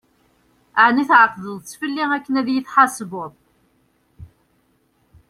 Ɛni 0.85 1.03
tεeqdeḍ-t 1.09 1.77
fell-i 1.79 2.03
akken 2.15 2.39
ad 2.41 2.47
yi-d-tḥesbeḍ? 2.49 3.31